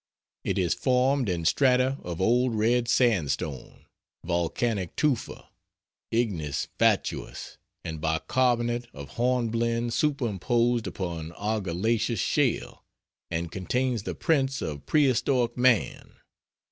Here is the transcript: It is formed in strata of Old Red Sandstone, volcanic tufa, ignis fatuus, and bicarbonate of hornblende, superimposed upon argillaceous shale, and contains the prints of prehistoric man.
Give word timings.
It 0.43 0.57
is 0.57 0.73
formed 0.73 1.29
in 1.29 1.45
strata 1.45 1.99
of 2.01 2.19
Old 2.19 2.55
Red 2.55 2.87
Sandstone, 2.87 3.85
volcanic 4.25 4.95
tufa, 4.95 5.49
ignis 6.11 6.69
fatuus, 6.79 7.57
and 7.83 8.01
bicarbonate 8.01 8.87
of 8.93 9.09
hornblende, 9.09 9.93
superimposed 9.93 10.87
upon 10.87 11.33
argillaceous 11.33 12.17
shale, 12.19 12.83
and 13.29 13.51
contains 13.51 14.01
the 14.01 14.15
prints 14.15 14.59
of 14.63 14.87
prehistoric 14.87 15.55
man. 15.55 16.15